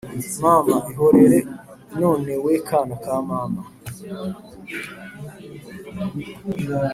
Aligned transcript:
mama 0.43 0.75
ihorere 0.91 1.39
none 2.01 2.31
we 2.43 2.53
kana 2.67 2.95
ka 3.03 3.15
mama 3.29 3.61